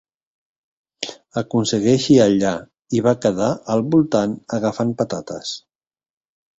[1.41, 2.55] Aconsegueixi allà,
[3.01, 5.57] i va quedar al voltant, agafant patates.